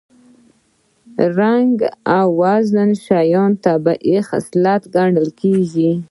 رنګ 1.37 1.75
او 2.15 2.27
وزن 2.41 2.89
د 2.95 2.99
شیانو 3.05 3.61
طبیعي 3.65 4.17
خصلت 4.29 4.81
ګڼل 4.95 5.27
کېږي 5.41 5.91